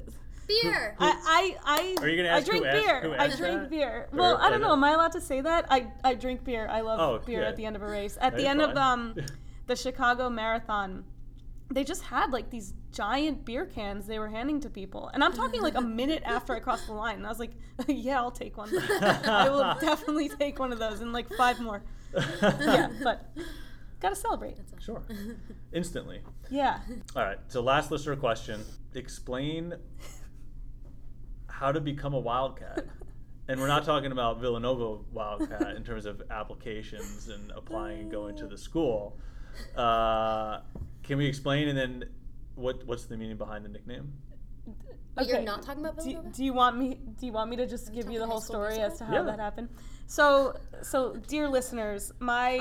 [0.62, 0.96] Beer.
[0.98, 3.00] I, I, I, Are you gonna I ask who drink asked- beer.
[3.02, 3.70] who I asked drink that?
[3.70, 4.08] beer.
[4.12, 4.72] Or- Well, I don't or- know.
[4.72, 5.66] Am I allowed to say that?
[5.70, 6.66] I, I drink beer.
[6.68, 7.48] I love Oh, beer yeah.
[7.48, 8.18] at the end of a race.
[8.20, 8.78] At the you're end of fine.
[8.78, 9.14] um,
[9.66, 11.04] the Chicago Marathon,
[11.72, 15.32] they just had like these giant beer cans they were handing to people, and I'm
[15.32, 17.52] talking like a minute after I crossed the line, and I was like,
[17.86, 18.70] "Yeah, I'll take one.
[19.00, 21.82] I will definitely take one of those, and like five more."
[22.42, 23.30] Yeah, but
[24.00, 24.56] gotta celebrate.
[24.80, 25.02] Sure.
[25.72, 26.22] Instantly.
[26.50, 26.80] Yeah.
[27.14, 27.38] All right.
[27.46, 28.64] So last listener question:
[28.96, 29.74] Explain
[31.60, 32.86] how to become a wildcat
[33.48, 38.36] and we're not talking about Villanova Wildcat in terms of applications and applying and going
[38.36, 39.18] to the school.
[39.76, 40.60] Uh,
[41.02, 42.04] can we explain and then
[42.54, 44.12] what what's the meaning behind the nickname?
[45.14, 46.28] But you're not talking about do, Villanova?
[46.36, 48.44] do you want me do you want me to just give you the whole High
[48.46, 49.22] School story as to how Yeah.
[49.22, 49.68] that happened
[50.06, 52.58] so so dear listeners my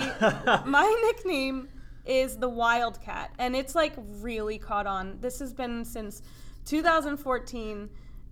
[0.66, 1.70] my nickname
[2.06, 6.24] is the wildcat and it's like really caught on this has been since
[6.66, 7.90] 2014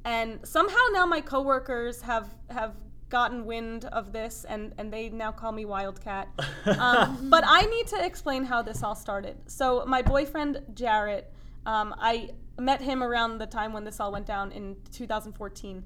[0.07, 2.75] and somehow now my coworkers have have
[3.09, 6.27] gotten wind of this and and they now call me wildcat.
[6.67, 9.37] Um, but i need to explain how this all started.
[9.47, 11.31] So my boyfriend jarrett
[11.65, 15.83] um, i met him around the time when this all went down in 2014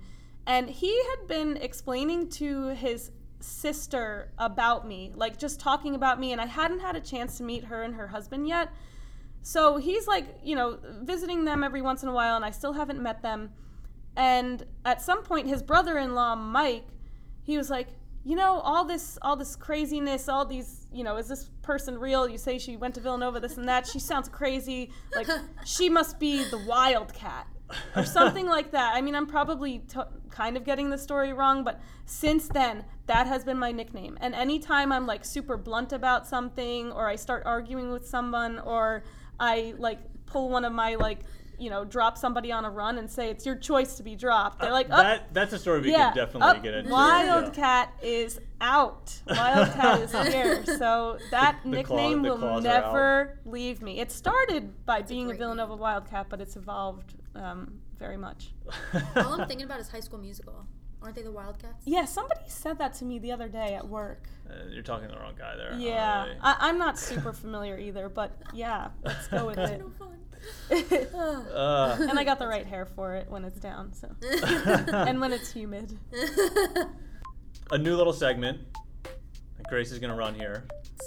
[0.47, 6.31] and he had been explaining to his sister about me like just talking about me
[6.31, 8.69] and i hadn't had a chance to meet her and her husband yet.
[9.43, 12.73] So he's like, you know, visiting them every once in a while, and I still
[12.73, 13.51] haven't met them.
[14.15, 16.87] And at some point, his brother-in-law Mike,
[17.43, 17.87] he was like,
[18.23, 22.27] you know, all this, all this craziness, all these, you know, is this person real?
[22.27, 23.87] You say she went to Villanova, this and that.
[23.87, 24.91] She sounds crazy.
[25.15, 25.27] Like
[25.65, 27.47] she must be the wildcat
[27.95, 28.95] or something like that.
[28.95, 33.27] I mean, I'm probably t- kind of getting the story wrong, but since then, that
[33.27, 34.17] has been my nickname.
[34.21, 39.03] And anytime I'm like super blunt about something, or I start arguing with someone, or
[39.39, 41.21] I like pull one of my like,
[41.61, 44.59] you know, drop somebody on a run and say it's your choice to be dropped,
[44.59, 46.91] they're like, oh, that that's a story we yeah, can definitely oh, get into.
[46.91, 49.13] Wildcat is out.
[49.27, 50.65] Wildcat is here.
[50.65, 52.83] So that The- the nickname the will claws are out.
[52.93, 53.99] never leave me.
[53.99, 58.53] It started by being a great Villanova Wildcat, but it's evolved um, very much.
[59.15, 60.65] All I'm thinking about is High School Musical.
[61.03, 61.83] Aren't they the Wildcats?
[61.85, 64.27] Yeah, somebody said that to me the other day at work.
[64.49, 65.73] Uh, you're talking to the wrong guy there.
[65.77, 66.37] Yeah, Really.
[66.41, 69.79] I, I'm not super familiar either, but yeah, let's go with it.
[69.79, 70.17] No fun.
[70.71, 74.07] Uh, and I got the right hair for it when it's down, so
[74.93, 75.97] and when it's humid.
[77.71, 78.59] a new little segment
[79.71, 80.65] Grace is gonna run here.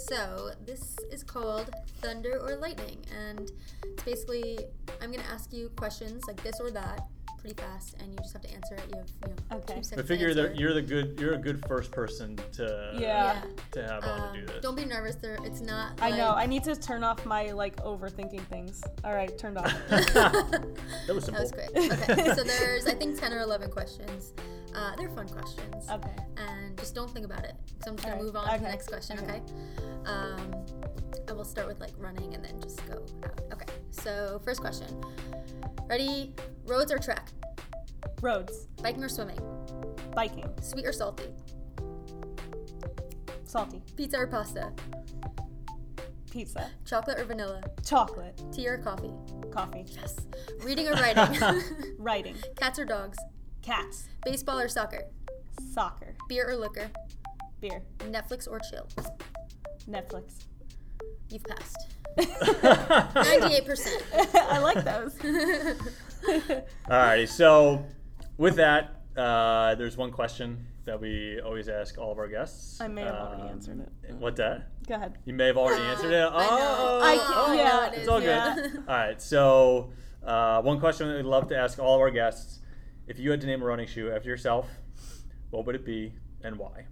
[0.09, 1.71] So this is called
[2.01, 3.51] Thunder or Lightning, and
[3.85, 4.59] it's basically
[5.03, 7.01] I'm gonna ask you questions like this or that,
[7.45, 8.85] pretty fast, and you just have to answer it.
[8.91, 9.83] You have you know Okay.
[9.83, 13.43] two I figure that you're the good you're a good first person to Yeah.
[13.73, 14.63] to have on Um, to do this.
[14.63, 15.17] Don't be nervous.
[15.17, 15.93] There, it's not.
[16.01, 16.31] I know.
[16.31, 18.83] I need to turn off my like overthinking things.
[19.05, 19.71] All right, turned off.
[19.89, 20.65] that
[21.15, 21.33] was simple.
[21.33, 21.71] That was quick.
[22.09, 24.33] Okay, so there's I think ten or eleven questions.
[24.75, 26.17] Uh, they're fun questions, Okay.
[26.37, 27.55] and just don't think about it.
[27.85, 29.19] So I'm just gonna move on to the next question.
[29.21, 29.41] okay.
[29.41, 29.41] Okay.
[30.07, 30.55] Um,
[31.29, 33.41] and we'll start with like running, and then just go out.
[33.53, 33.67] Okay.
[33.91, 34.89] So first question.
[35.87, 36.35] Ready?
[36.67, 37.29] Roads or track?
[38.21, 39.39] Roads, Biking or swimming?
[40.15, 41.25] biking, Sweet or salty?
[43.45, 44.73] salty, Pizza or pasta?
[46.31, 47.63] pizza, Chocolate or vanilla?
[47.85, 49.13] chocolate, Tea or coffee?
[49.53, 50.17] coffee, Yes.
[50.65, 51.63] Reading or writing?
[51.99, 53.17] writing, Cats or dogs?
[53.65, 55.05] Cats, Baseball or soccer?
[55.73, 56.91] soccer, Beer or liquor?
[57.61, 58.87] beer, Netflix or chill?
[59.89, 60.45] Netflix.
[61.31, 61.87] You've passed.
[62.19, 64.03] 98%.
[64.35, 65.15] I like those.
[66.89, 67.85] Alrighty, so
[68.37, 72.79] with that, uh, there's one question that we always ask all of our guests.
[72.81, 74.15] I may have already Um, answered it.
[74.17, 74.69] What that?
[74.87, 75.17] Go ahead.
[75.25, 76.29] You may have already answered it.
[76.31, 77.01] Oh, I know.
[77.03, 78.55] I- Oh, yeah, know it it's is, all yeah.
[78.55, 78.77] good.
[78.77, 82.61] All right, so uh, one question that we'd love to ask all of our guests:
[83.07, 84.69] If you had to name a running shoe after yourself,
[85.51, 86.87] what would it be and why?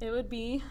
[0.00, 0.62] It would be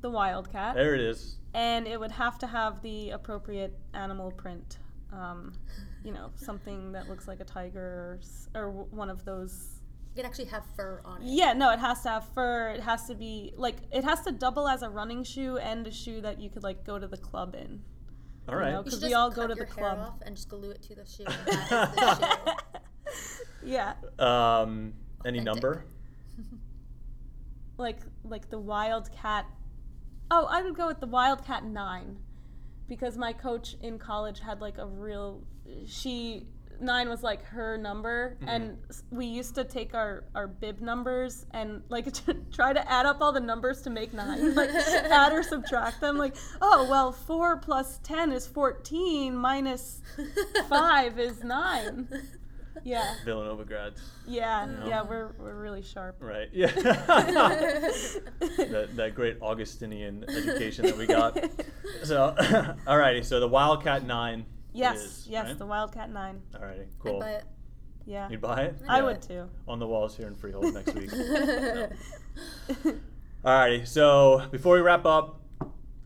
[0.00, 1.36] the Wildcat, There it is.
[1.54, 4.78] and it would have to have the appropriate animal print.
[5.12, 5.52] Um,
[6.04, 8.20] you know, something that looks like a tiger
[8.54, 9.80] or, or one of those
[10.16, 11.26] it actually have fur on it.
[11.28, 12.68] Yeah, no, it has to have fur.
[12.70, 15.90] It has to be like it has to double as a running shoe and a
[15.90, 17.80] shoe that you could like go to the club in.
[18.48, 18.72] All right.
[18.72, 19.98] know, You 'Cause should we just all cut go to your the hair club.
[19.98, 21.24] off and just glue it to the shoe.
[21.26, 21.36] and
[21.70, 22.73] that is the shoe.
[23.64, 25.44] Yeah, Um, any Authentic.
[25.44, 25.84] number?
[27.78, 29.46] like like the Wildcat.
[30.30, 32.18] Oh, I would go with the Wildcat nine,
[32.88, 35.42] because my coach in college had like a real.
[35.86, 36.46] She
[36.80, 38.76] nine was like her number, and
[39.10, 42.06] we used to take our our bib numbers and like
[42.52, 44.70] try to add up all the numbers to make nine, like
[45.10, 46.16] add or subtract them.
[46.18, 50.00] Like, oh well, four plus ten is fourteen, minus
[50.68, 52.08] five is nine.
[52.82, 54.00] Yeah, Villanova grads.
[54.26, 54.86] yeah, Yeah.
[54.88, 55.02] yeah.
[55.02, 56.16] We're we're really sharp.
[56.20, 56.48] Right.
[56.52, 56.66] Yeah.
[56.72, 57.92] that,
[58.96, 61.38] that great Augustinian education that we got.
[62.02, 62.34] So,
[62.86, 63.24] alrighty.
[63.24, 64.44] So the Wildcat Nine.
[64.72, 65.58] Yes, is, yes, right?
[65.58, 66.40] the Wildcat nine.
[66.54, 66.80] Alrighty.
[66.80, 67.20] I'd Cool.
[67.20, 67.44] buy it.
[68.06, 68.76] Yeah, You'd buy it?
[68.88, 69.04] I Yeah.
[69.04, 69.48] would too.
[69.68, 71.10] On the walls here in Freehold next week.
[73.44, 73.86] Alrighty.
[73.86, 75.40] So before we wrap up,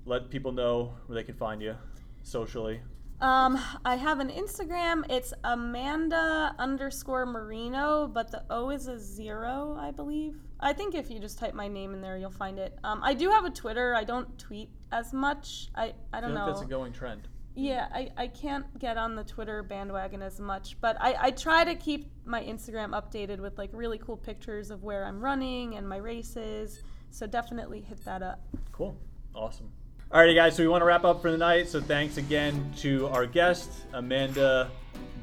[0.05, 1.75] let people know where they can find you
[2.23, 2.81] socially.
[3.21, 5.05] Um, I have an Instagram.
[5.11, 10.37] It's Amanda underscore Marino, but the O is a zero, I believe.
[10.61, 12.79] I think if you just type my name in there, you'll find it.
[12.85, 13.95] Um, I do have a Twitter.
[13.95, 15.69] I don't tweet as much.
[15.75, 16.47] I, I I don't feel know.
[16.47, 17.27] that's a going trend.
[17.57, 21.65] Yeah, I, I can't get on the Twitter bandwagon as much, but I, I try
[21.65, 25.89] to keep my Instagram updated with like really cool pictures of where I'm running and
[25.89, 26.81] my races.
[27.11, 28.47] So definitely hit that up.
[28.71, 28.97] Cool.
[29.35, 29.73] Awesome.
[30.11, 30.57] Alrighty, guys.
[30.57, 31.69] So we want to wrap up for the night.
[31.69, 34.71] So thanks again to our guest, Amanda,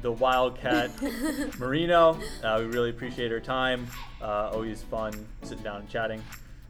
[0.00, 0.92] the Wildcat
[1.58, 2.16] Marino.
[2.44, 3.88] Uh, we really appreciate her time.
[4.22, 6.22] Uh, always fun sitting down and chatting.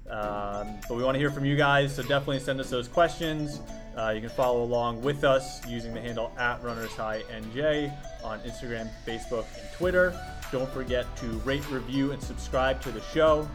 [0.09, 1.95] Um, but we want to hear from you guys.
[1.95, 3.61] So definitely send us those questions.
[3.99, 7.93] Uh, you can follow along with us using the handle at Runners High NJ
[8.25, 10.19] on Instagram, Facebook, and Twitter.
[10.51, 13.47] Don't forget to rate, review, and subscribe to the show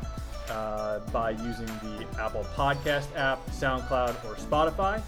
[0.49, 5.01] uh, by using the Apple Podcast app, SoundCloud, or Spotify.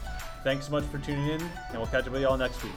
[0.43, 2.73] Thanks so much for tuning in, and we'll catch up with you all next week.